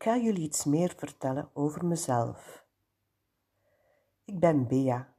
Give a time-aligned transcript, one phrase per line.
[0.00, 2.64] Ik ga jullie iets meer vertellen over mezelf.
[4.24, 5.14] Ik ben Bea.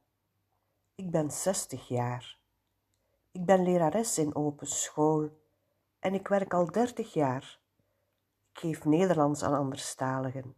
[0.94, 2.38] Ik ben 60 jaar.
[3.32, 5.30] Ik ben lerares in open school
[5.98, 7.60] en ik werk al 30 jaar.
[8.52, 10.56] Ik geef Nederlands aan anderstaligen.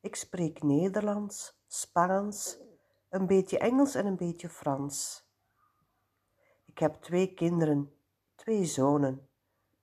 [0.00, 2.58] Ik spreek Nederlands, Spaans,
[3.08, 5.24] een beetje Engels en een beetje Frans.
[6.64, 7.92] Ik heb twee kinderen,
[8.34, 9.28] twee zonen.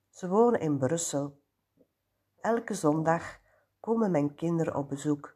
[0.09, 1.45] Ze wonen in Brussel.
[2.47, 3.39] Elke zondag
[3.79, 5.36] komen mijn kinderen op bezoek.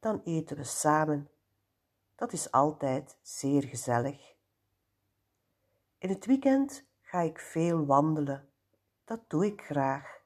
[0.00, 1.30] Dan eten we samen.
[2.14, 4.34] Dat is altijd zeer gezellig.
[5.98, 8.48] In het weekend ga ik veel wandelen.
[9.04, 10.20] Dat doe ik graag.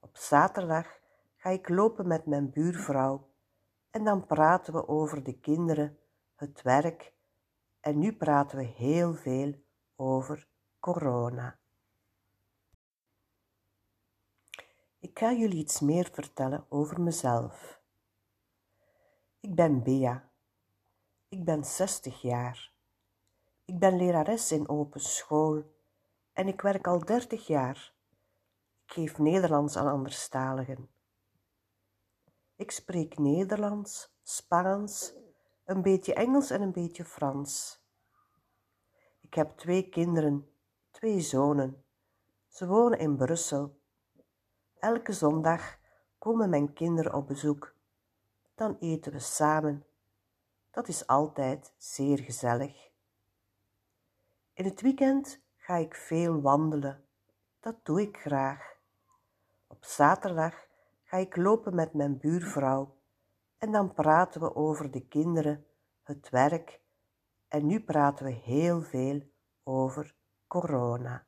[0.00, 0.98] Op zaterdag
[1.36, 3.28] ga ik lopen met mijn buurvrouw
[3.90, 5.98] en dan praten we over de kinderen,
[6.34, 7.12] het werk
[7.80, 9.54] en nu praten we heel veel
[9.96, 10.48] over
[10.78, 11.58] corona.
[15.18, 17.80] Ik ga jullie iets meer vertellen over mezelf.
[19.40, 20.30] Ik ben Bea.
[21.28, 22.72] Ik ben 60 jaar.
[23.64, 25.62] Ik ben lerares in open school
[26.32, 27.94] en ik werk al 30 jaar.
[28.84, 30.88] Ik geef Nederlands aan anderstaligen.
[32.56, 35.14] Ik spreek Nederlands, Spaans,
[35.64, 37.80] een beetje Engels en een beetje Frans.
[39.20, 40.50] Ik heb twee kinderen,
[40.90, 41.84] twee zonen.
[42.48, 43.76] Ze wonen in Brussel.
[44.80, 45.78] Elke zondag
[46.18, 47.74] komen mijn kinderen op bezoek.
[48.54, 49.84] Dan eten we samen.
[50.70, 52.90] Dat is altijd zeer gezellig.
[54.52, 57.04] In het weekend ga ik veel wandelen.
[57.60, 58.76] Dat doe ik graag.
[59.66, 60.66] Op zaterdag
[61.02, 62.96] ga ik lopen met mijn buurvrouw
[63.58, 65.66] en dan praten we over de kinderen,
[66.02, 66.80] het werk
[67.48, 69.22] en nu praten we heel veel
[69.62, 70.14] over
[70.46, 71.27] corona.